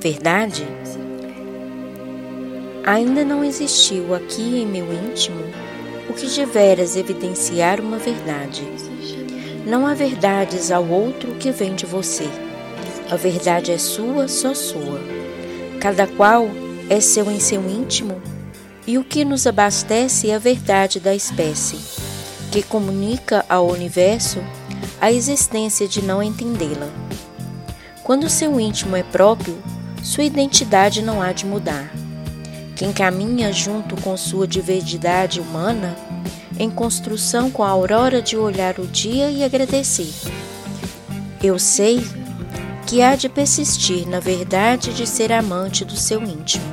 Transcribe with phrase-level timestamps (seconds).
[0.00, 0.66] verdade?
[2.84, 5.44] Ainda não existiu aqui em meu íntimo
[6.08, 8.66] o que deveras evidenciar uma verdade.
[9.66, 12.26] Não há verdades ao outro que vem de você.
[13.10, 15.00] A verdade é sua, só sua.
[15.78, 16.48] Cada qual
[16.88, 18.20] é seu em seu íntimo,
[18.86, 21.78] e o que nos abastece é a verdade da espécie,
[22.50, 24.42] que comunica ao universo
[25.00, 26.88] a existência de não entendê-la.
[28.02, 29.56] Quando seu íntimo é próprio,
[30.02, 31.90] sua identidade não há de mudar.
[32.76, 35.94] Quem caminha junto com sua diversidade humana,
[36.58, 40.10] em construção com a aurora de olhar o dia e agradecer.
[41.42, 42.00] Eu sei
[42.86, 46.64] que há de persistir na verdade de ser amante do seu íntimo.